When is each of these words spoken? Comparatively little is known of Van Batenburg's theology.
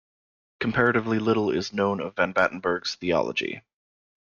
Comparatively 0.59 1.19
little 1.19 1.51
is 1.51 1.73
known 1.73 2.01
of 2.01 2.15
Van 2.15 2.33
Batenburg's 2.33 2.95
theology. 2.95 3.61